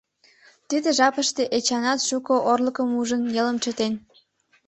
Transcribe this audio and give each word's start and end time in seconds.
Тиде 0.69 0.89
жапыште 0.97 1.43
Эчанат 1.57 1.99
шуко 2.07 2.35
орлыкым 2.51 2.89
ужын, 2.99 3.21
нелым 3.33 3.57
чытен. 3.63 3.93